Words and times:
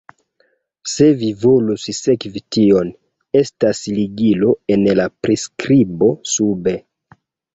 Se 0.93 1.07
vi 1.17 1.27
volus 1.41 1.83
sekvi 1.97 2.41
tion, 2.55 2.89
estas 3.41 3.81
ligilo 3.99 4.53
en 4.77 4.89
la 5.01 5.05
priskribo 5.27 6.11
sube. 6.37 6.77